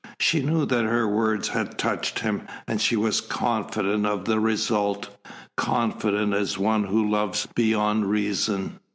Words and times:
She 0.19 0.41
knew 0.41 0.65
that 0.65 0.83
her 0.83 1.07
words 1.07 1.49
had 1.49 1.77
touched 1.77 2.17
him 2.21 2.47
and 2.67 2.81
she 2.81 2.95
was 2.95 3.21
confident 3.21 4.07
of 4.07 4.25
the 4.25 4.39
result, 4.39 5.09
confident 5.55 6.33
as 6.33 6.57
one 6.57 6.85
who 6.85 7.07
loves 7.07 7.47
beyond 7.53 8.09
reason. 8.09 8.79